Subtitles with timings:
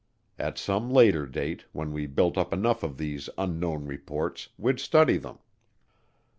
[0.39, 5.17] At some later date, when we built up enough of these "Unknown" reports, we'd study
[5.17, 5.37] them.